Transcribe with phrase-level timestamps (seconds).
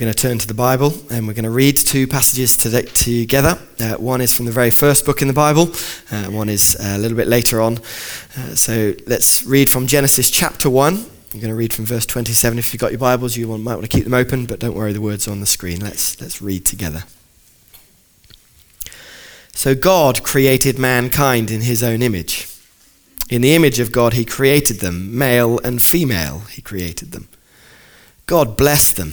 [0.00, 2.84] We're going to turn to the Bible and we're going to read two passages today,
[2.84, 3.58] together.
[3.78, 5.74] Uh, one is from the very first book in the Bible,
[6.10, 7.76] uh, one is a little bit later on.
[8.34, 10.94] Uh, so let's read from Genesis chapter 1.
[10.94, 12.58] I'm going to read from verse 27.
[12.58, 14.94] If you've got your Bibles, you might want to keep them open, but don't worry,
[14.94, 15.80] the words are on the screen.
[15.80, 17.04] Let's, let's read together.
[19.52, 22.48] So God created mankind in his own image.
[23.28, 27.28] In the image of God, he created them, male and female, he created them.
[28.24, 29.12] God blessed them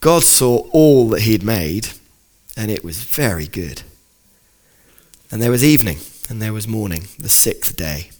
[0.00, 1.88] God saw all that he'd made,
[2.56, 3.82] and it was very good.
[5.30, 8.10] And there was evening, and there was morning, the sixth day.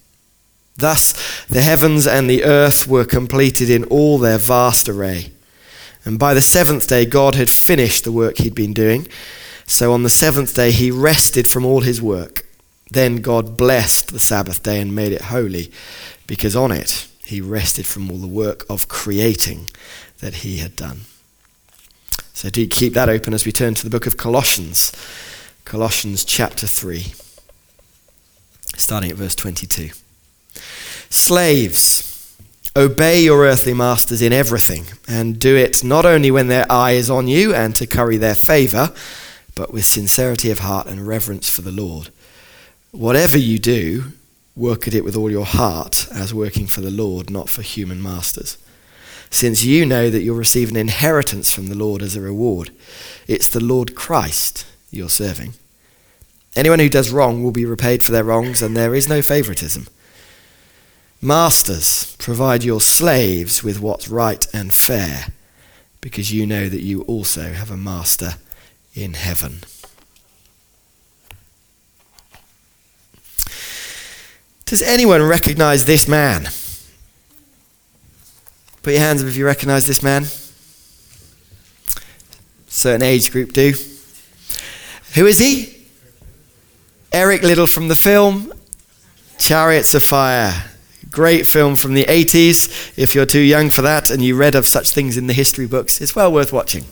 [0.76, 5.32] Thus the heavens and the earth were completed in all their vast array.
[6.04, 9.08] And by the seventh day, God had finished the work he'd been doing.
[9.66, 12.46] So on the seventh day, he rested from all his work.
[12.90, 15.70] Then God blessed the Sabbath day and made it holy,
[16.26, 19.68] because on it he rested from all the work of creating
[20.20, 21.00] that he had done.
[22.38, 24.92] So do keep that open as we turn to the book of Colossians.
[25.64, 27.06] Colossians chapter 3,
[28.76, 29.90] starting at verse 22.
[31.10, 32.38] Slaves,
[32.76, 37.10] obey your earthly masters in everything, and do it not only when their eye is
[37.10, 38.94] on you and to curry their favor,
[39.56, 42.10] but with sincerity of heart and reverence for the Lord.
[42.92, 44.12] Whatever you do,
[44.54, 48.00] work at it with all your heart, as working for the Lord, not for human
[48.00, 48.58] masters
[49.30, 52.70] since you know that you'll receive an inheritance from the Lord as a reward.
[53.26, 55.54] It's the Lord Christ you're serving.
[56.56, 59.86] Anyone who does wrong will be repaid for their wrongs, and there is no favoritism.
[61.20, 65.26] Masters, provide your slaves with what's right and fair,
[66.00, 68.34] because you know that you also have a master
[68.94, 69.60] in heaven.
[74.64, 76.48] Does anyone recognize this man?
[78.88, 80.24] Put your hands up if you recognize this man.
[82.68, 83.74] Certain age group do.
[85.14, 85.84] Who is he?
[87.12, 88.50] Eric Liddell from the film
[89.36, 90.70] Chariots of Fire.
[91.10, 92.96] Great film from the 80s.
[92.96, 95.66] If you're too young for that and you read of such things in the history
[95.66, 96.86] books, it's well worth watching.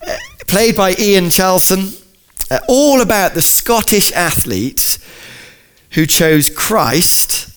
[0.00, 0.16] Uh,
[0.48, 2.02] played by Ian Charleson,
[2.50, 4.96] uh, all about the Scottish athletes
[5.90, 7.51] who chose Christ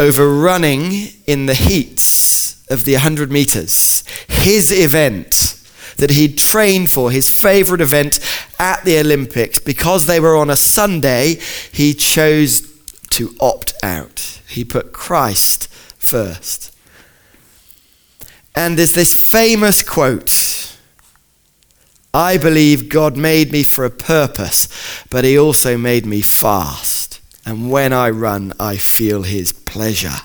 [0.00, 5.62] over running in the heats of the 100 meters, his event
[5.98, 8.18] that he'd trained for, his favorite event
[8.58, 11.38] at the Olympics, because they were on a Sunday,
[11.70, 12.62] he chose
[13.10, 14.40] to opt out.
[14.48, 15.68] He put Christ
[15.98, 16.74] first.
[18.54, 20.78] And there's this famous quote
[22.14, 24.66] I believe God made me for a purpose,
[25.10, 27.09] but he also made me fast.
[27.44, 30.18] And when I run, I feel his pleasure.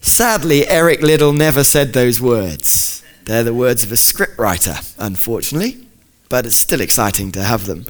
[0.00, 3.02] Sadly, Eric Liddell never said those words.
[3.24, 5.86] They're the words of a scriptwriter, unfortunately,
[6.28, 7.86] but it's still exciting to have them.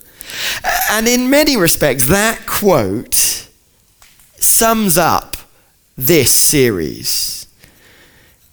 [0.90, 3.48] And in many respects, that quote
[4.36, 5.36] sums up
[5.96, 7.43] this series.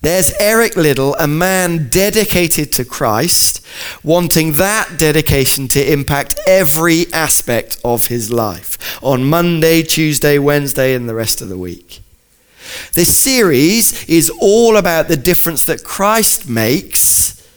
[0.01, 3.63] There's Eric Liddell, a man dedicated to Christ,
[4.03, 11.07] wanting that dedication to impact every aspect of his life on Monday, Tuesday, Wednesday, and
[11.07, 11.99] the rest of the week.
[12.93, 17.47] This series is all about the difference that Christ makes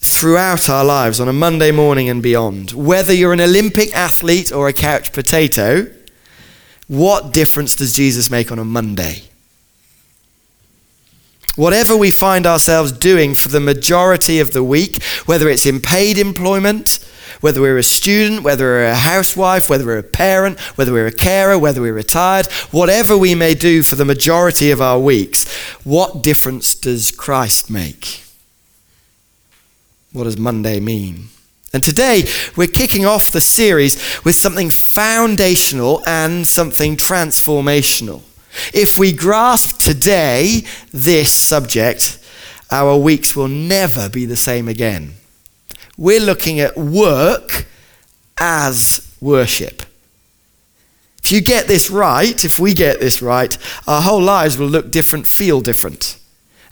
[0.00, 2.72] throughout our lives on a Monday morning and beyond.
[2.72, 5.90] Whether you're an Olympic athlete or a couch potato,
[6.88, 9.29] what difference does Jesus make on a Monday?
[11.56, 16.16] Whatever we find ourselves doing for the majority of the week, whether it's in paid
[16.16, 16.98] employment,
[17.40, 21.12] whether we're a student, whether we're a housewife, whether we're a parent, whether we're a
[21.12, 25.50] carer, whether we're retired, whatever we may do for the majority of our weeks,
[25.84, 28.24] what difference does Christ make?
[30.12, 31.28] What does Monday mean?
[31.72, 32.24] And today
[32.56, 38.22] we're kicking off the series with something foundational and something transformational.
[38.74, 42.18] If we grasp today this subject,
[42.70, 45.14] our weeks will never be the same again
[46.00, 47.66] we're looking at work
[48.38, 49.82] as worship.
[51.22, 53.56] If you get this right, if we get this right,
[53.86, 56.18] our whole lives will look different, feel different.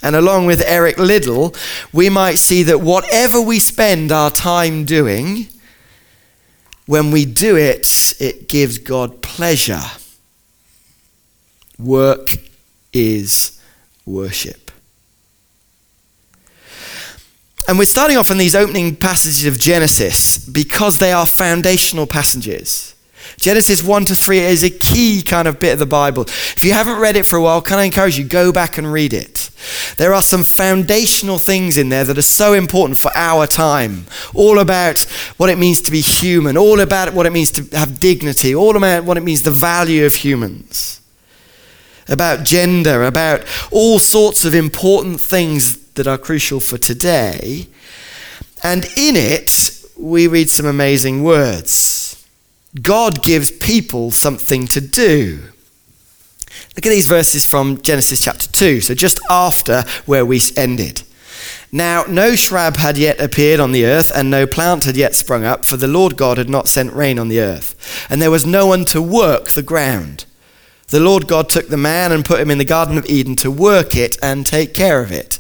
[0.00, 1.54] And along with Eric Liddell,
[1.92, 5.48] we might see that whatever we spend our time doing,
[6.86, 9.82] when we do it, it gives God pleasure.
[11.78, 12.38] Work
[12.92, 13.60] is
[14.04, 14.70] worship.
[17.69, 22.94] And we're starting off in these opening passages of Genesis because they are foundational passages.
[23.36, 26.22] Genesis 1 to 3 is a key kind of bit of the Bible.
[26.22, 28.90] If you haven't read it for a while, can I encourage you, go back and
[28.90, 29.50] read it.
[29.96, 34.06] There are some foundational things in there that are so important for our time.
[34.34, 35.00] All about
[35.36, 38.76] what it means to be human, all about what it means to have dignity, all
[38.76, 40.98] about what it means the value of humans,
[42.08, 47.66] about gender, about all sorts of important things that are crucial for today.
[48.62, 52.26] And in it, we read some amazing words.
[52.81, 55.40] God gives people something to do.
[56.76, 61.02] Look at these verses from Genesis chapter 2, so just after where we ended.
[61.70, 65.44] Now, no shrub had yet appeared on the earth, and no plant had yet sprung
[65.44, 68.46] up, for the Lord God had not sent rain on the earth, and there was
[68.46, 70.25] no one to work the ground.
[70.88, 73.50] The Lord God took the man and put him in the Garden of Eden to
[73.50, 75.38] work it and take care of it.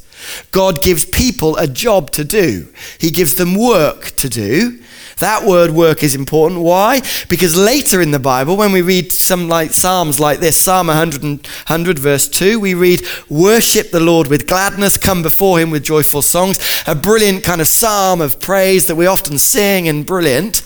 [0.50, 2.68] God gives people a job to do,
[2.98, 4.80] He gives them work to do.
[5.18, 6.60] That word work is important.
[6.60, 7.00] Why?
[7.28, 11.22] Because later in the Bible, when we read some like Psalms like this, Psalm 100,
[11.22, 16.22] 100 verse 2, we read, Worship the Lord with gladness, come before him with joyful
[16.22, 16.60] songs.
[16.86, 20.62] A brilliant kind of psalm of praise that we often sing and brilliant.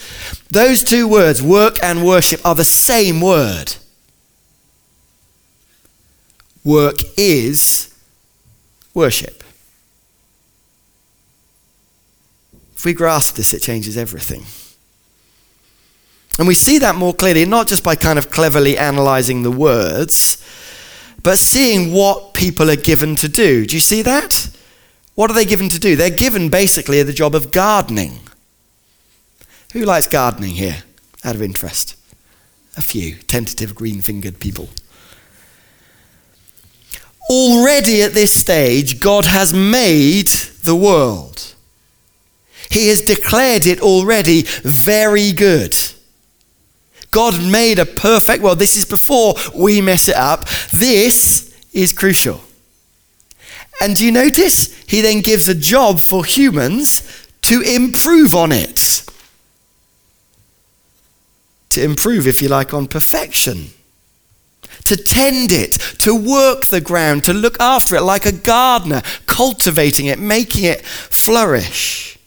[0.51, 3.77] Those two words, work and worship, are the same word.
[6.65, 7.95] Work is
[8.95, 9.43] worship.
[12.75, 14.45] If we grasp this, it changes everything.
[16.39, 20.43] And we see that more clearly, not just by kind of cleverly analyzing the words,
[21.23, 23.67] but seeing what people are given to do.
[23.67, 24.51] Do you see that?
[25.15, 25.95] What are they given to do?
[25.95, 28.21] They're given basically the job of gardening.
[29.73, 30.83] Who likes gardening here,
[31.23, 31.97] out of interest?
[32.77, 34.71] A few tentative green fingered people.
[37.31, 40.29] Already at this stage, God has made
[40.65, 41.55] the world.
[42.71, 45.77] He has declared it already very good.
[47.11, 48.59] God made a perfect world.
[48.59, 50.49] This is before we mess it up.
[50.73, 52.41] This is crucial.
[53.83, 54.75] And do you notice?
[54.85, 57.03] He then gives a job for humans
[57.43, 59.05] to improve on it.
[61.71, 63.71] To improve, if you like, on perfection.
[64.87, 70.07] To tend it, to work the ground, to look after it like a gardener, cultivating
[70.07, 72.19] it, making it flourish.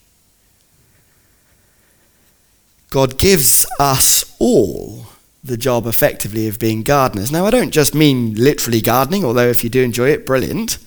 [2.90, 5.06] God gives us all
[5.44, 7.30] the job effectively of being gardeners.
[7.30, 10.78] Now, I don't just mean literally gardening, although if you do enjoy it, brilliant.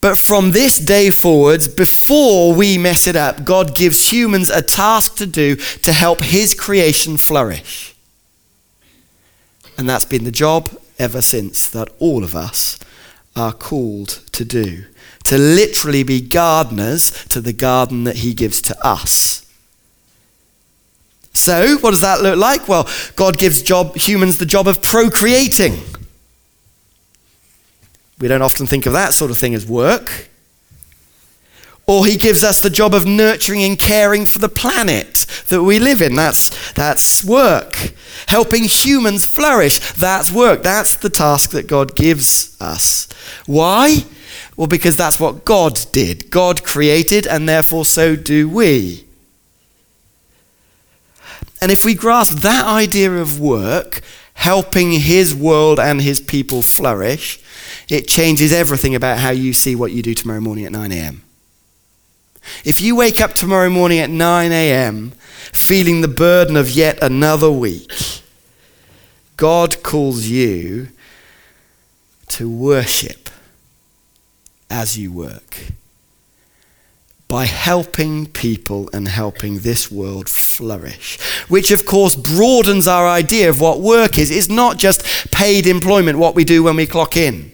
[0.00, 5.16] But from this day forwards, before we mess it up, God gives humans a task
[5.16, 7.95] to do to help His creation flourish.
[9.78, 12.78] And that's been the job ever since that all of us
[13.34, 14.84] are called to do.
[15.24, 19.42] To literally be gardeners to the garden that He gives to us.
[21.32, 22.66] So, what does that look like?
[22.66, 25.78] Well, God gives job, humans the job of procreating.
[28.18, 30.30] We don't often think of that sort of thing as work.
[31.88, 35.78] Or he gives us the job of nurturing and caring for the planet that we
[35.78, 36.16] live in.
[36.16, 37.92] That's, that's work.
[38.26, 39.78] Helping humans flourish.
[39.92, 40.64] That's work.
[40.64, 43.08] That's the task that God gives us.
[43.46, 44.04] Why?
[44.56, 46.28] Well, because that's what God did.
[46.30, 49.04] God created, and therefore so do we.
[51.60, 54.00] And if we grasp that idea of work,
[54.34, 57.40] helping his world and his people flourish,
[57.88, 61.22] it changes everything about how you see what you do tomorrow morning at 9 a.m.
[62.64, 65.12] If you wake up tomorrow morning at 9 a.m.
[65.52, 67.92] feeling the burden of yet another week,
[69.36, 70.88] God calls you
[72.28, 73.30] to worship
[74.70, 75.72] as you work
[77.28, 81.20] by helping people and helping this world flourish.
[81.48, 84.30] Which, of course, broadens our idea of what work is.
[84.30, 87.52] It's not just paid employment, what we do when we clock in.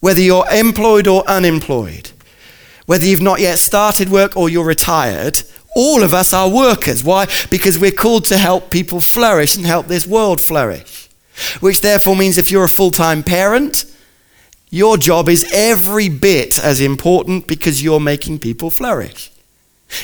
[0.00, 2.10] Whether you're employed or unemployed,
[2.86, 5.42] whether you've not yet started work or you're retired,
[5.74, 7.02] all of us are workers.
[7.02, 7.26] Why?
[7.50, 11.08] Because we're called to help people flourish and help this world flourish.
[11.60, 13.84] Which therefore means if you're a full time parent,
[14.70, 19.30] your job is every bit as important because you're making people flourish.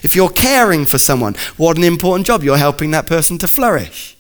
[0.03, 2.43] If you're caring for someone, what an important job.
[2.43, 4.17] You're helping that person to flourish.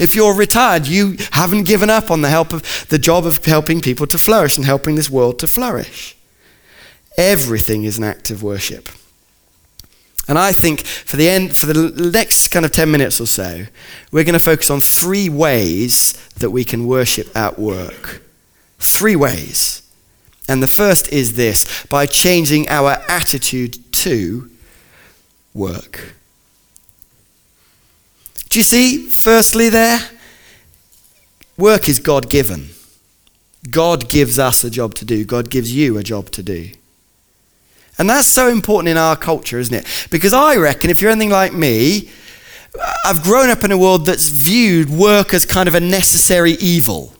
[0.00, 3.80] If you're retired, you haven't given up on the help of the job of helping
[3.80, 6.15] people to flourish and helping this world to flourish.
[7.16, 8.88] Everything is an act of worship.
[10.28, 13.66] And I think for the end, for the next kind of 10 minutes or so,
[14.10, 18.22] we're going to focus on three ways that we can worship at work.
[18.78, 19.82] Three ways.
[20.48, 24.50] And the first is this by changing our attitude to
[25.54, 26.14] work.
[28.48, 29.98] Do you see, firstly, there?
[31.56, 32.70] Work is God given.
[33.70, 36.70] God gives us a job to do, God gives you a job to do.
[37.98, 40.08] And that's so important in our culture, isn't it?
[40.10, 42.10] Because I reckon if you're anything like me,
[43.04, 47.14] I've grown up in a world that's viewed work as kind of a necessary evil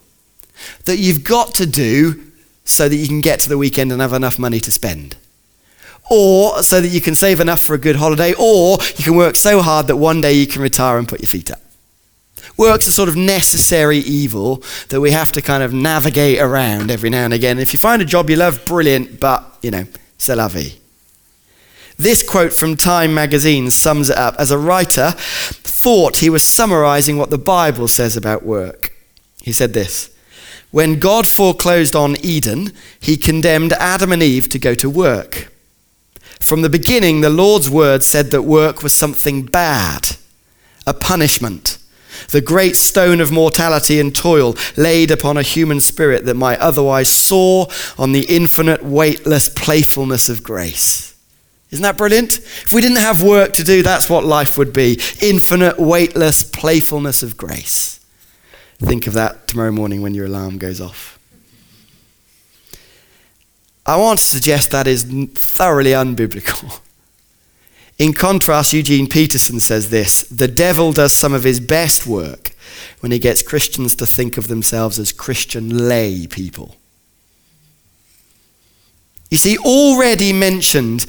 [0.85, 2.23] that you've got to do
[2.63, 5.15] so that you can get to the weekend and have enough money to spend.
[6.09, 9.35] Or so that you can save enough for a good holiday, or you can work
[9.35, 11.59] so hard that one day you can retire and put your feet up.
[12.55, 17.09] Work's a sort of necessary evil that we have to kind of navigate around every
[17.09, 17.59] now and again.
[17.59, 19.85] If you find a job you love, brilliant, but, you know,
[20.17, 20.77] c'est la vie.
[21.97, 27.17] This quote from Time magazine sums it up as a writer thought he was summarizing
[27.17, 28.93] what the Bible says about work.
[29.41, 30.09] He said this
[30.71, 35.51] When God foreclosed on Eden, he condemned Adam and Eve to go to work.
[36.39, 40.17] From the beginning, the Lord's word said that work was something bad,
[40.85, 41.76] a punishment,
[42.29, 47.09] the great stone of mortality and toil laid upon a human spirit that might otherwise
[47.09, 51.15] soar on the infinite, weightless playfulness of grace.
[51.69, 52.37] Isn't that brilliant?
[52.37, 57.23] If we didn't have work to do, that's what life would be infinite, weightless playfulness
[57.23, 57.99] of grace.
[58.79, 61.17] Think of that tomorrow morning when your alarm goes off.
[63.85, 66.81] I want to suggest that is thoroughly unbiblical.
[67.97, 72.51] In contrast, Eugene Peterson says this the devil does some of his best work
[72.99, 76.75] when he gets Christians to think of themselves as Christian lay people.
[79.29, 81.05] You see, already mentioned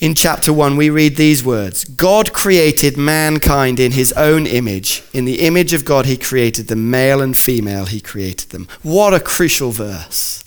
[0.00, 5.04] in chapter 1, we read these words God created mankind in his own image.
[5.12, 8.66] In the image of God, he created them, male and female, he created them.
[8.82, 10.42] What a crucial verse.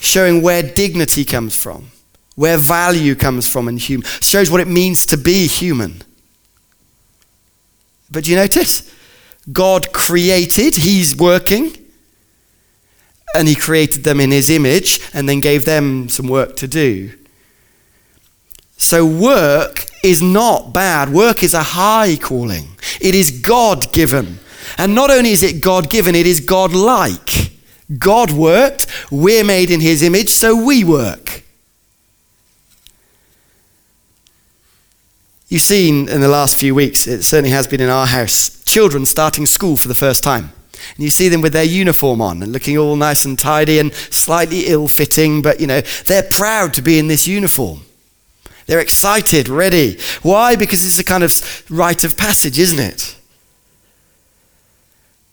[0.00, 1.90] Showing where dignity comes from,
[2.36, 6.02] where value comes from in human, shows what it means to be human.
[8.10, 8.94] But do you notice?
[9.52, 11.76] God created, he's working
[13.34, 17.12] and he created them in his image and then gave them some work to do.
[18.78, 21.10] So, work is not bad.
[21.10, 24.38] Work is a high calling, it is God given.
[24.78, 27.52] And not only is it God given, it is God like.
[27.98, 31.45] God worked, we're made in his image, so we work.
[35.48, 39.06] You've seen in the last few weeks, it certainly has been in our house, children
[39.06, 40.50] starting school for the first time.
[40.94, 43.94] And you see them with their uniform on and looking all nice and tidy and
[43.94, 47.82] slightly ill fitting, but you know, they're proud to be in this uniform.
[48.66, 49.98] They're excited, ready.
[50.22, 50.56] Why?
[50.56, 53.16] Because it's a kind of rite of passage, isn't it?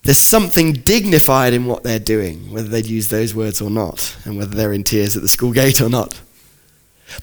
[0.04, 4.38] There's something dignified in what they're doing, whether they'd use those words or not, and
[4.38, 6.22] whether they're in tears at the school gate or not.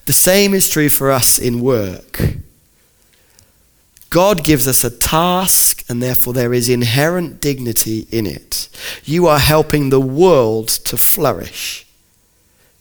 [0.07, 2.21] The same is true for us in work.
[4.11, 8.69] God gives us a task, and therefore there is inherent dignity in it.
[9.05, 11.87] You are helping the world to flourish.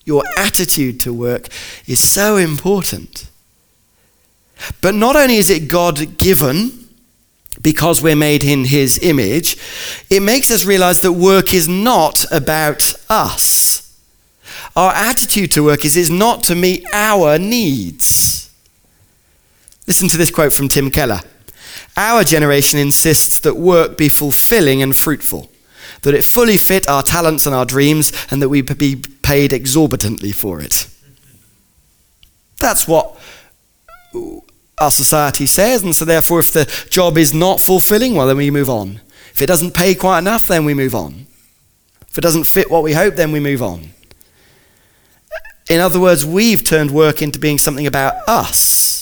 [0.05, 1.49] Your attitude to work
[1.85, 3.29] is so important.
[4.81, 6.89] But not only is it God given,
[7.61, 9.55] because we're made in his image,
[10.09, 13.99] it makes us realize that work is not about us.
[14.75, 18.48] Our attitude to work is, is not to meet our needs.
[19.89, 21.19] Listen to this quote from Tim Keller.
[21.97, 25.49] Our generation insists that work be fulfilling and fruitful,
[26.03, 30.31] that it fully fit our talents and our dreams, and that we be paid exorbitantly
[30.31, 30.87] for it.
[32.59, 33.19] That's what
[34.77, 38.51] our society says, and so therefore, if the job is not fulfilling, well, then we
[38.51, 39.01] move on.
[39.31, 41.25] If it doesn't pay quite enough, then we move on.
[42.07, 43.89] If it doesn't fit what we hope, then we move on.
[45.67, 48.98] In other words, we've turned work into being something about us,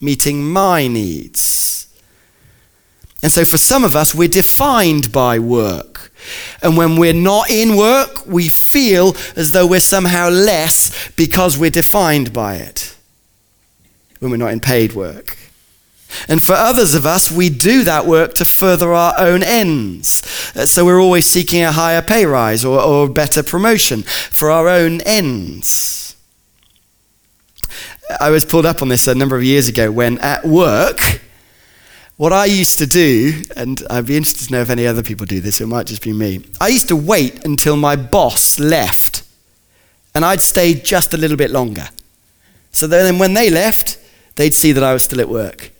[0.00, 1.86] meeting my needs.
[3.22, 6.12] And so for some of us, we're defined by work.
[6.62, 11.70] And when we're not in work, we feel as though we're somehow less because we're
[11.70, 12.96] defined by it.
[14.20, 15.36] When we're not in paid work.
[16.28, 20.22] And for others of us, we do that work to further our own ends.
[20.54, 24.68] Uh, so we're always seeking a higher pay rise or, or better promotion for our
[24.68, 26.05] own ends.
[28.20, 31.20] I was pulled up on this a number of years ago when at work,
[32.16, 35.26] What I used to do, and I'd be interested to know if any other people
[35.26, 36.42] do this, it might just be me.
[36.58, 39.22] I used to wait until my boss left,
[40.14, 41.88] and I'd stay just a little bit longer.
[42.72, 43.98] So then when they left,
[44.36, 45.72] they'd see that I was still at work.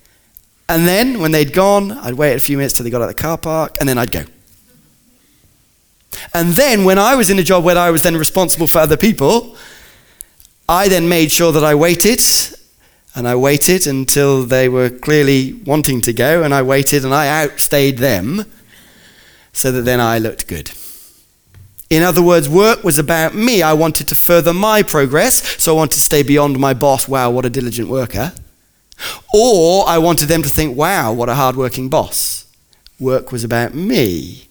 [0.68, 3.16] And then when they'd gone, I'd wait a few minutes till they got out of
[3.16, 4.24] the car park, and then I'd go.
[6.34, 8.98] And then when I was in a job where I was then responsible for other
[8.98, 9.56] people,
[10.68, 12.20] I then made sure that I waited
[13.14, 17.44] and I waited until they were clearly wanting to go, and I waited and I
[17.44, 18.44] outstayed them
[19.54, 20.70] so that then I looked good.
[21.88, 23.62] In other words, work was about me.
[23.62, 27.08] I wanted to further my progress, so I wanted to stay beyond my boss.
[27.08, 28.34] Wow, what a diligent worker.
[29.32, 32.44] Or I wanted them to think, wow, what a hardworking boss.
[32.98, 34.48] Work was about me.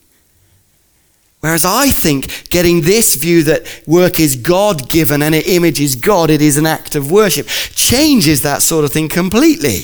[1.46, 6.28] Whereas I think getting this view that work is God given and it images God,
[6.28, 9.82] it is an act of worship, changes that sort of thing completely.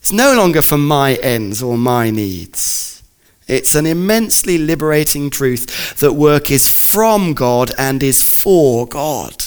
[0.00, 3.02] It's no longer for my ends or my needs.
[3.46, 9.44] It's an immensely liberating truth that work is from God and is for God,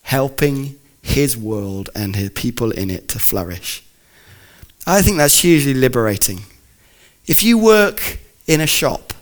[0.00, 3.84] helping His world and His people in it to flourish.
[4.86, 6.40] I think that's hugely liberating.
[7.26, 9.12] If you work in a shop,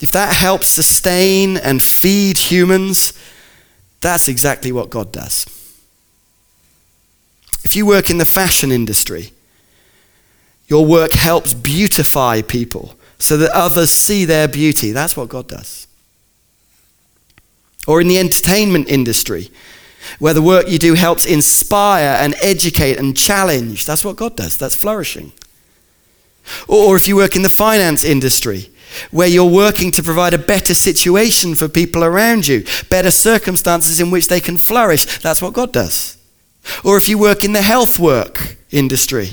[0.00, 3.12] if that helps sustain and feed humans,
[4.00, 5.46] that's exactly what God does.
[7.62, 9.32] If you work in the fashion industry,
[10.66, 14.92] your work helps beautify people so that others see their beauty.
[14.92, 15.86] That's what God does.
[17.86, 19.50] Or in the entertainment industry,
[20.18, 23.84] where the work you do helps inspire and educate and challenge.
[23.84, 24.56] That's what God does.
[24.56, 25.32] That's flourishing.
[26.66, 28.70] Or if you work in the finance industry,
[29.10, 34.10] where you're working to provide a better situation for people around you, better circumstances in
[34.10, 35.18] which they can flourish.
[35.20, 36.16] That's what God does.
[36.84, 39.30] Or if you work in the health work industry,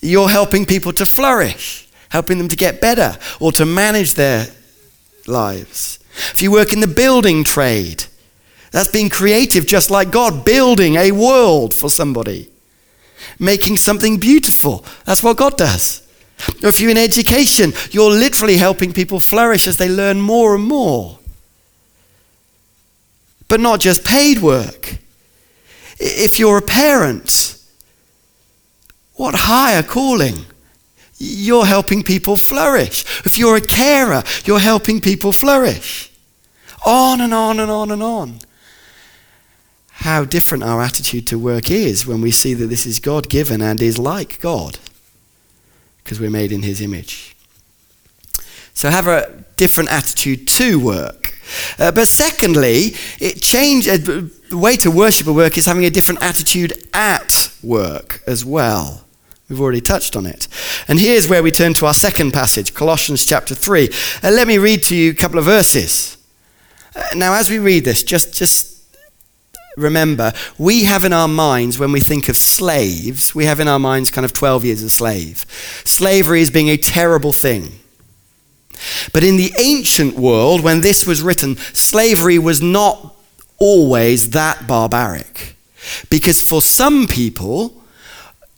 [0.00, 4.46] you're helping people to flourish, helping them to get better or to manage their
[5.26, 5.98] lives.
[6.32, 8.04] If you work in the building trade,
[8.70, 12.50] that's being creative just like God, building a world for somebody,
[13.38, 14.84] making something beautiful.
[15.04, 16.03] That's what God does.
[16.62, 20.64] Or if you're in education, you're literally helping people flourish as they learn more and
[20.64, 21.18] more.
[23.48, 24.98] But not just paid work.
[25.98, 27.58] If you're a parent,
[29.14, 30.46] what higher calling?
[31.18, 33.04] You're helping people flourish.
[33.24, 36.10] If you're a carer, you're helping people flourish.
[36.84, 38.38] On and on and on and on.
[39.88, 43.62] How different our attitude to work is when we see that this is God given
[43.62, 44.78] and is like God
[46.04, 47.34] because we're made in his image.
[48.74, 51.38] So have a different attitude to work.
[51.78, 55.90] Uh, but secondly, it change, uh, the way to worship at work is having a
[55.90, 59.04] different attitude at work as well.
[59.48, 60.48] We've already touched on it.
[60.88, 63.88] And here's where we turn to our second passage, Colossians chapter 3.
[64.22, 66.16] Uh, let me read to you a couple of verses.
[66.96, 68.73] Uh, now, as we read this, just, just
[69.76, 73.78] remember, we have in our minds, when we think of slaves, we have in our
[73.78, 75.46] minds kind of 12 years a slave.
[75.84, 77.80] Slavery as being a terrible thing.
[79.12, 83.14] But in the ancient world, when this was written, slavery was not
[83.58, 85.56] always that barbaric.
[86.10, 87.82] Because for some people,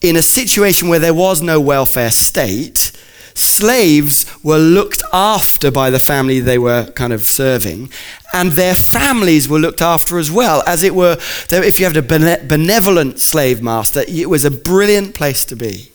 [0.00, 2.92] in a situation where there was no welfare state,
[3.38, 7.90] slaves were looked after by the family they were kind of serving,
[8.32, 10.62] and their families were looked after as well.
[10.66, 11.16] As it were,
[11.50, 15.90] if you had a benevolent slave master, it was a brilliant place to be.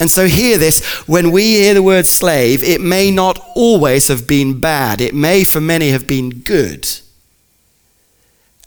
[0.00, 4.26] And so, hear this when we hear the word slave, it may not always have
[4.26, 6.88] been bad, it may for many have been good.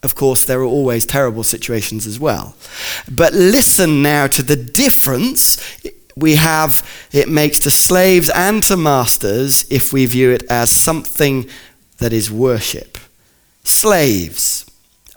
[0.03, 2.55] Of course, there are always terrible situations as well.
[3.09, 5.57] But listen now to the difference
[6.15, 11.47] we have it makes to slaves and to masters if we view it as something
[11.97, 12.97] that is worship.
[13.63, 14.65] Slaves,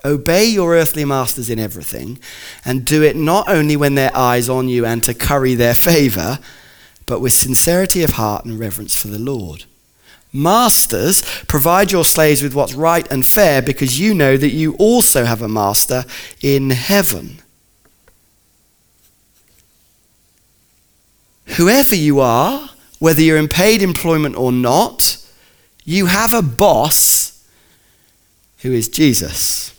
[0.03, 2.19] obey your earthly masters in everything,
[2.63, 6.39] and do it not only when their eyes on you and to curry their favor,
[7.05, 9.65] but with sincerity of heart and reverence for the Lord.
[10.31, 15.23] Masters, provide your slaves with what's right and fair because you know that you also
[15.23, 16.03] have a master
[16.41, 17.41] in heaven.
[21.45, 25.17] Whoever you are, whether you're in paid employment or not,
[25.83, 27.45] you have a boss
[28.59, 29.73] who is Jesus.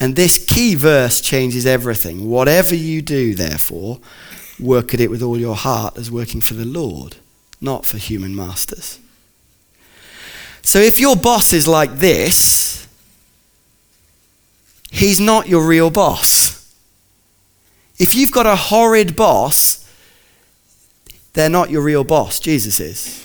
[0.00, 2.28] And this key verse changes everything.
[2.28, 4.00] Whatever you do, therefore,
[4.58, 7.16] work at it with all your heart as working for the Lord,
[7.60, 8.98] not for human masters.
[10.62, 12.88] So if your boss is like this,
[14.90, 16.61] he's not your real boss.
[18.02, 19.88] If you've got a horrid boss,
[21.34, 23.24] they're not your real boss, Jesus is.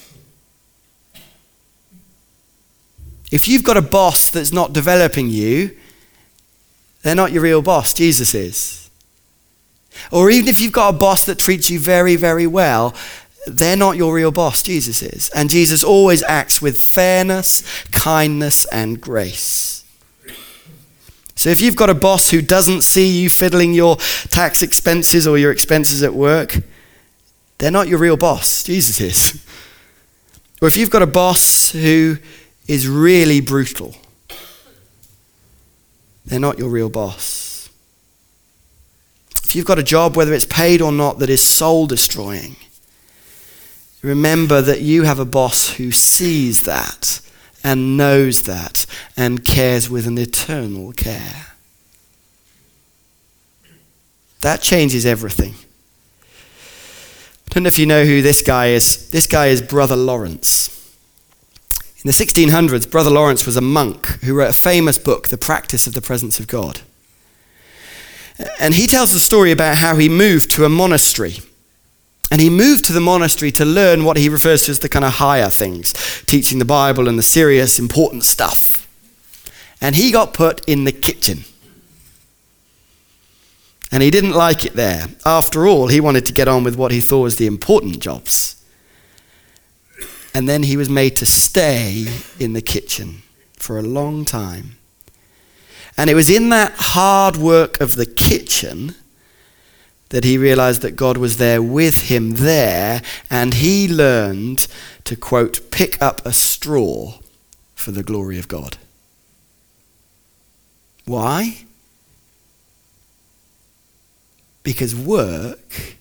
[3.31, 5.75] If you've got a boss that's not developing you,
[7.01, 8.91] they're not your real boss, Jesus is.
[10.11, 12.93] Or even if you've got a boss that treats you very, very well,
[13.47, 15.29] they're not your real boss, Jesus is.
[15.29, 17.63] And Jesus always acts with fairness,
[17.93, 19.76] kindness, and grace.
[21.37, 23.97] So if you've got a boss who doesn't see you fiddling your
[24.29, 26.57] tax expenses or your expenses at work,
[27.59, 29.45] they're not your real boss, Jesus is.
[30.63, 32.17] Or if you've got a boss who
[32.67, 33.95] is really brutal,
[36.25, 37.69] they're not your real boss.
[39.43, 42.55] If you've got a job, whether it's paid or not, that is soul destroying,
[44.01, 47.21] remember that you have a boss who sees that
[47.67, 48.85] and knows that
[49.17, 51.47] and cares with an eternal care.
[54.39, 55.55] That changes everything.
[56.23, 59.09] I don't know if you know who this guy is.
[59.09, 60.69] This guy is Brother Lawrence.
[62.05, 65.85] In the 1600s, Brother Lawrence was a monk who wrote a famous book, The Practice
[65.85, 66.79] of the Presence of God.
[68.61, 71.39] And he tells the story about how he moved to a monastery.
[72.29, 75.05] And he moved to the monastery to learn what he refers to as the kind
[75.05, 75.93] of higher things,
[76.25, 78.87] teaching the Bible and the serious, important stuff.
[79.79, 81.45] And he got put in the kitchen.
[83.91, 85.07] And he didn't like it there.
[85.25, 88.57] After all, he wanted to get on with what he thought was the important jobs
[90.37, 92.05] and then he was made to stay
[92.39, 94.77] in the kitchen for a long time.
[95.97, 98.93] And it was in that hard work of the kitchen
[100.09, 104.67] that he realized that God was there with him there, and he learned
[105.03, 107.19] to, quote, pick up a straw
[107.75, 108.77] for the glory of God.
[111.05, 111.65] Why?
[114.63, 115.95] Because work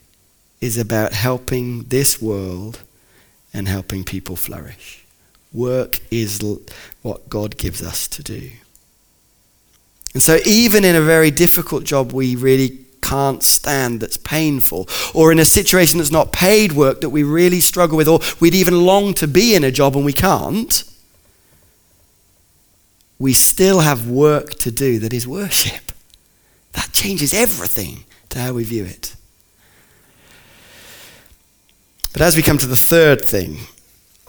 [0.60, 2.80] is about helping this world
[3.52, 5.04] and helping people flourish.
[5.52, 6.60] Work is l-
[7.02, 8.50] what God gives us to do.
[10.12, 15.30] And so, even in a very difficult job we really can't stand, that's painful, or
[15.32, 18.84] in a situation that's not paid work that we really struggle with, or we'd even
[18.84, 20.84] long to be in a job and we can't,
[23.18, 25.92] we still have work to do that is worship.
[26.72, 29.14] That changes everything to how we view it.
[32.12, 33.58] But as we come to the third thing,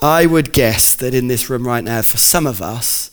[0.02, 3.10] I would guess that in this room right now, for some of us,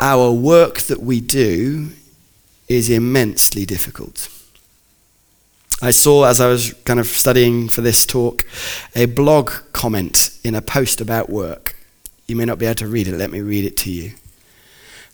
[0.00, 1.92] our work that we do
[2.72, 4.28] is immensely difficult.
[5.80, 8.46] I saw, as I was kind of studying for this talk,
[8.94, 11.74] a blog comment in a post about work.
[12.28, 14.12] You may not be able to read it, let me read it to you.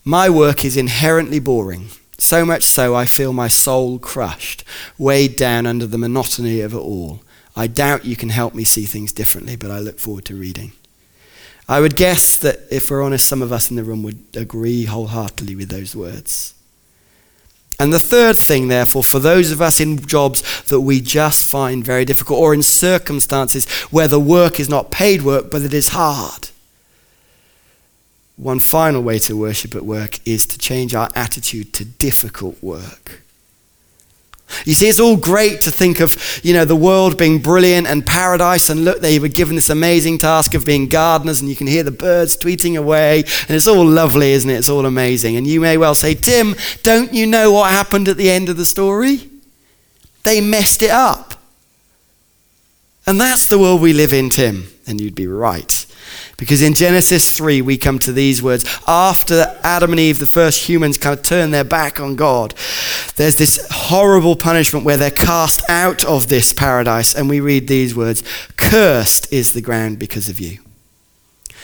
[0.05, 4.63] My work is inherently boring, so much so I feel my soul crushed,
[4.99, 7.21] weighed down under the monotony of it all.
[7.57, 10.73] I doubt you can help me see things differently, but I look forward to reading.
[11.67, 14.85] I would guess that if we're honest, some of us in the room would agree
[14.85, 16.55] wholeheartedly with those words.
[17.81, 21.85] And the third thing, therefore, for those of us in jobs that we just find
[21.85, 25.89] very difficult, or in circumstances where the work is not paid work, but it is
[25.89, 26.51] hard,
[28.37, 33.23] one final way to worship at work is to change our attitude to difficult work.
[34.65, 38.05] You see, it's all great to think of, you know, the world being brilliant and
[38.05, 41.67] paradise, and look, they were given this amazing task of being gardeners, and you can
[41.67, 44.57] hear the birds tweeting away, and it's all lovely, isn't it?
[44.57, 45.37] It's all amazing.
[45.37, 48.57] And you may well say, Tim, don't you know what happened at the end of
[48.57, 49.29] the story?
[50.25, 51.35] They messed it up.
[53.07, 54.69] And that's the world we live in, Tim.
[54.87, 55.87] And you'd be right.
[56.39, 58.65] Because in Genesis 3, we come to these words.
[58.87, 62.55] After Adam and Eve, the first humans, kind of turn their back on God,
[63.17, 67.13] there's this horrible punishment where they're cast out of this paradise.
[67.13, 68.23] And we read these words
[68.57, 70.61] Cursed is the ground because of you.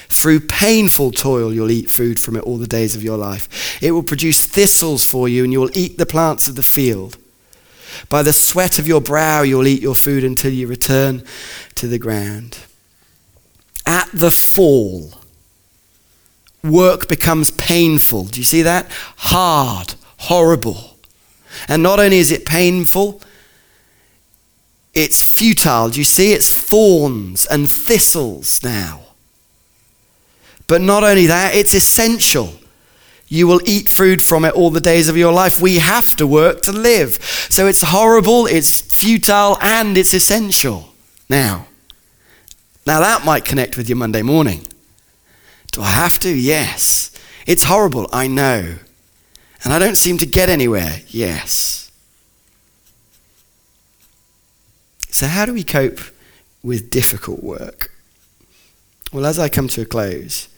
[0.08, 3.80] Through painful toil, you'll eat food from it all the days of your life.
[3.80, 7.16] It will produce thistles for you, and you will eat the plants of the field.
[8.08, 11.22] By the sweat of your brow, you'll eat your food until you return
[11.76, 12.58] to the ground
[13.86, 15.12] at the fall,
[16.62, 18.24] work becomes painful.
[18.24, 18.90] Do you see that?
[19.16, 20.96] Hard, horrible.
[21.68, 23.20] And not only is it painful,
[24.94, 25.90] it's futile.
[25.90, 26.32] Do you see?
[26.32, 29.00] It's thorns and thistles now.
[30.66, 32.54] But not only that, it's essential.
[33.28, 35.60] You will eat food from it all the days of your life.
[35.60, 37.22] We have to work to live.
[37.50, 40.94] So it's horrible, it's futile, and it's essential.
[41.28, 41.66] Now,
[42.86, 44.66] now, that might connect with your Monday morning.
[45.72, 46.28] Do I have to?
[46.28, 47.10] Yes.
[47.46, 48.76] It's horrible, I know.
[49.64, 51.00] And I don't seem to get anywhere.
[51.08, 51.90] Yes.
[55.08, 56.00] So, how do we cope
[56.62, 57.90] with difficult work?
[59.12, 60.48] Well, as I come to a close,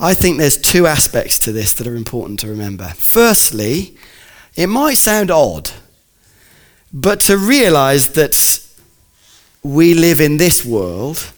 [0.00, 2.88] I think there's two aspects to this that are important to remember.
[2.96, 3.96] Firstly,
[4.56, 5.70] it might sound odd,
[6.92, 8.34] but to realize that
[9.64, 11.32] we live in this world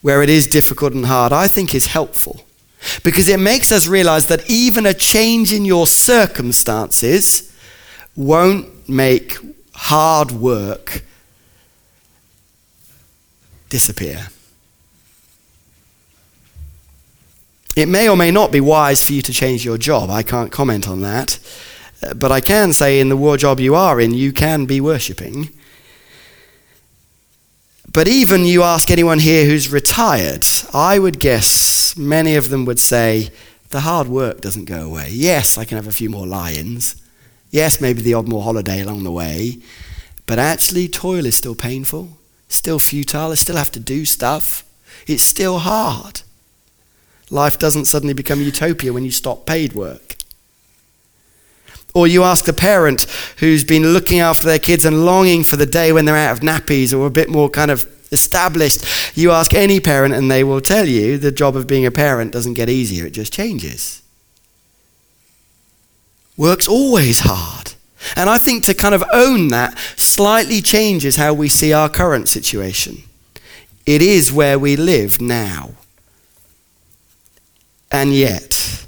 [0.00, 2.44] where it is difficult and hard, I think is helpful.
[3.04, 7.52] Because it makes us realize that even a change in your circumstances
[8.14, 9.36] won't make
[9.74, 11.02] hard work
[13.68, 14.28] disappear.
[17.76, 20.08] It may or may not be wise for you to change your job.
[20.08, 21.38] I can't comment on that.
[22.02, 24.80] Uh, but I can say in the war job you are in, you can be
[24.80, 25.50] worshipping.
[27.96, 32.78] But even you ask anyone here who's retired, I would guess many of them would
[32.78, 33.30] say,
[33.70, 35.08] the hard work doesn't go away.
[35.10, 36.96] Yes, I can have a few more lions.
[37.50, 39.60] Yes, maybe the odd more holiday along the way.
[40.26, 43.32] But actually, toil is still painful, still futile.
[43.32, 44.62] I still have to do stuff.
[45.06, 46.20] It's still hard.
[47.30, 50.16] Life doesn't suddenly become utopia when you stop paid work.
[51.96, 53.04] Or you ask the parent
[53.38, 56.40] who's been looking after their kids and longing for the day when they're out of
[56.40, 58.84] nappies or a bit more kind of established.
[59.16, 62.34] You ask any parent and they will tell you the job of being a parent
[62.34, 64.02] doesn't get easier, it just changes.
[66.36, 67.72] Work's always hard.
[68.14, 72.28] And I think to kind of own that slightly changes how we see our current
[72.28, 73.04] situation.
[73.86, 75.70] It is where we live now.
[77.90, 78.84] And yet,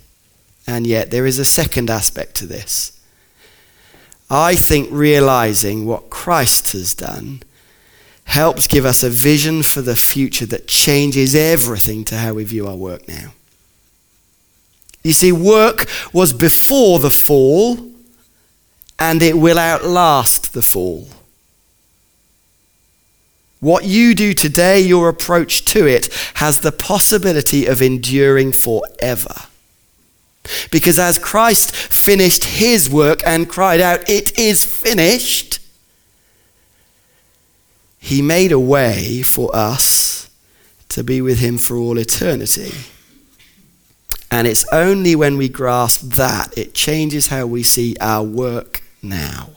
[0.66, 2.97] and yet, there is a second aspect to this.
[4.30, 7.42] I think realizing what Christ has done
[8.24, 12.66] helps give us a vision for the future that changes everything to how we view
[12.66, 13.32] our work now.
[15.02, 17.78] You see, work was before the fall,
[18.98, 21.08] and it will outlast the fall.
[23.60, 29.47] What you do today, your approach to it, has the possibility of enduring forever.
[30.70, 35.58] Because as Christ finished his work and cried out, It is finished,
[37.98, 40.30] he made a way for us
[40.90, 42.72] to be with him for all eternity.
[44.30, 49.50] And it's only when we grasp that it changes how we see our work now.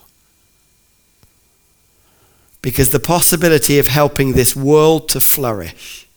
[2.61, 6.07] Because the possibility of helping this world to flourish,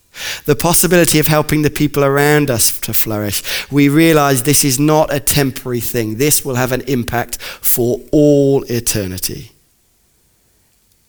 [0.46, 5.12] the possibility of helping the people around us to flourish, we realize this is not
[5.12, 6.16] a temporary thing.
[6.16, 9.52] This will have an impact for all eternity.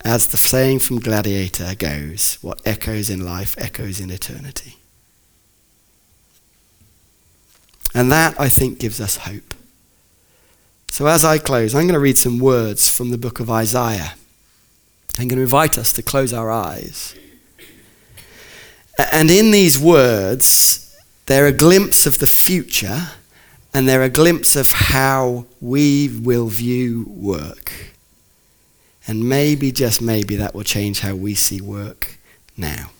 [0.04, 4.76] As the saying from Gladiator goes, what echoes in life echoes in eternity.
[7.94, 9.54] And that, I think, gives us hope.
[10.90, 14.14] So as I close, I'm going to read some words from the book of Isaiah.
[15.18, 17.14] I'm going to invite us to close our eyes.
[18.98, 23.10] And in these words, they're a glimpse of the future
[23.74, 27.72] and they're a glimpse of how we will view work.
[29.06, 32.18] And maybe, just maybe, that will change how we see work
[32.56, 32.90] now.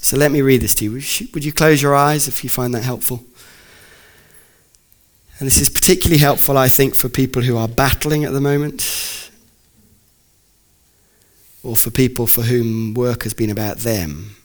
[0.00, 0.90] So let me read this to you.
[1.32, 3.24] Would you close your eyes if you find that helpful?
[5.38, 9.30] And this is particularly helpful, I think, for people who are battling at the moment,
[11.62, 14.36] or for people for whom work has been about them.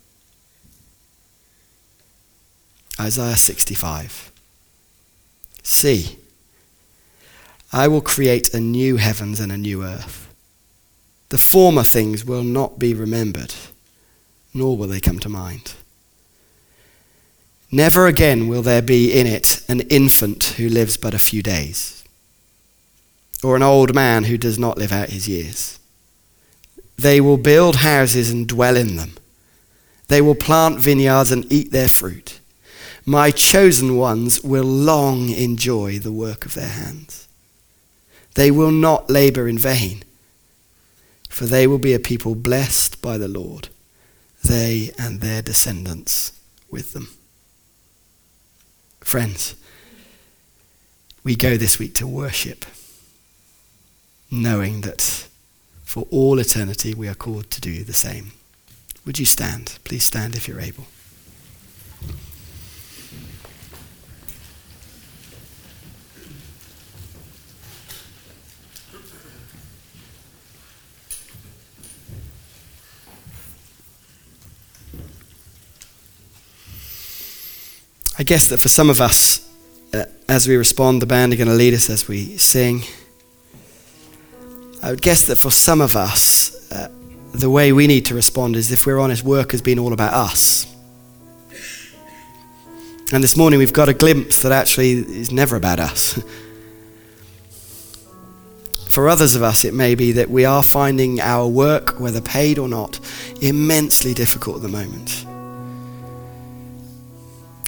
[2.99, 4.31] Isaiah 65.
[5.63, 6.17] See,
[7.71, 10.33] I will create a new heavens and a new earth.
[11.29, 13.53] The former things will not be remembered,
[14.53, 15.73] nor will they come to mind.
[17.69, 22.05] Never again will there be in it an infant who lives but a few days,
[23.43, 25.77] or an old man who does not live out his years.
[26.97, 29.13] They will build houses and dwell in them.
[30.07, 32.39] They will plant vineyards and eat their fruit.
[33.05, 37.27] My chosen ones will long enjoy the work of their hands.
[38.35, 40.03] They will not labor in vain,
[41.29, 43.69] for they will be a people blessed by the Lord,
[44.43, 46.33] they and their descendants
[46.69, 47.09] with them.
[49.01, 49.55] Friends,
[51.23, 52.65] we go this week to worship,
[54.29, 55.26] knowing that
[55.87, 58.33] for all eternity we are called to do the same.
[59.05, 59.79] Would you stand?
[59.85, 60.85] Please stand if you're able.
[78.19, 79.49] I guess that for some of us,
[79.93, 82.83] uh, as we respond, the band are going to lead us as we sing.
[84.81, 86.89] I would guess that for some of us, uh,
[87.33, 90.13] the way we need to respond is if we're honest, work has been all about
[90.13, 90.65] us.
[93.11, 96.21] And this morning we've got a glimpse that actually is never about us.
[98.89, 102.57] For others of us, it may be that we are finding our work, whether paid
[102.57, 102.99] or not,
[103.41, 105.23] immensely difficult at the moment.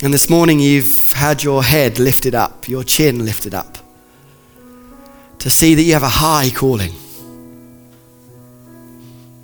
[0.01, 3.78] And this morning you've had your head lifted up, your chin lifted up,
[5.39, 6.93] to see that you have a high calling,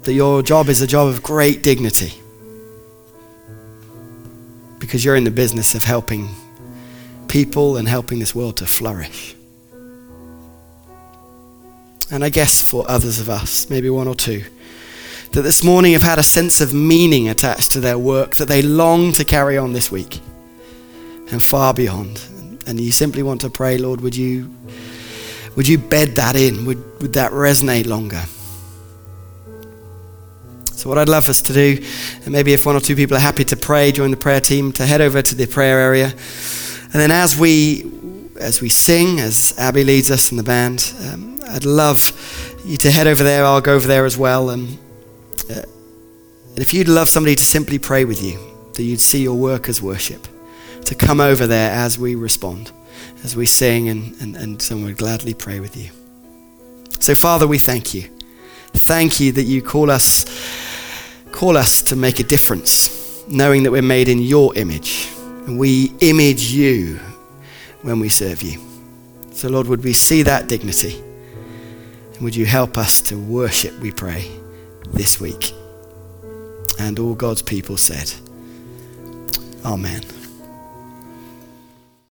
[0.03, 2.13] that your job is a job of great dignity,
[4.79, 6.29] because you're in the business of helping
[7.27, 9.35] people and helping this world to flourish.
[12.11, 14.43] And I guess for others of us, maybe one or two,
[15.31, 18.61] that this morning have had a sense of meaning attached to their work that they
[18.61, 20.21] long to carry on this week
[21.31, 22.21] and far beyond.
[22.67, 24.49] And you simply want to pray, Lord, would you,
[25.55, 26.65] would you bed that in?
[26.65, 28.23] Would, would that resonate longer?
[30.75, 31.83] So, what I'd love us to do,
[32.25, 34.71] and maybe if one or two people are happy to pray, join the prayer team,
[34.73, 36.07] to head over to the prayer area.
[36.07, 37.91] And then as we,
[38.39, 42.11] as we sing, as Abby leads us in the band, um, I'd love
[42.65, 43.45] you to head over there.
[43.45, 44.49] I'll go over there as well.
[44.49, 44.77] And,
[45.49, 45.63] uh,
[46.49, 48.39] and if you'd love somebody to simply pray with you,
[48.73, 50.27] that you'd see your work as worship,
[50.85, 52.71] to come over there as we respond,
[53.25, 55.89] as we sing, and, and, and someone would gladly pray with you.
[56.99, 58.03] So, Father, we thank you.
[58.71, 60.25] Thank you that you call us,
[61.31, 65.09] call us to make a difference, knowing that we're made in your image.
[65.47, 66.99] And we image you
[67.81, 68.61] when we serve you.
[69.31, 71.01] So, Lord, would we see that dignity?
[72.13, 74.29] And would you help us to worship, we pray,
[74.93, 75.51] this week?
[76.79, 78.13] And all God's people said,
[79.65, 80.14] Amen.